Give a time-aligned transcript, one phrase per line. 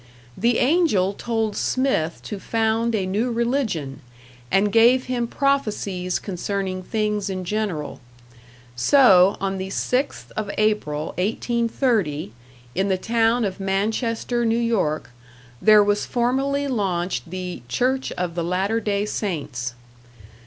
[0.35, 4.01] The Angel told Smith to found a new religion,
[4.49, 8.01] and gave him prophecies concerning things in general;
[8.75, 12.33] so, on the 6th of April, 1830,
[12.73, 15.01] in the town of Manchester, N.Y.,
[15.61, 19.75] there was formally launched the "Church of the Latter Day Saints."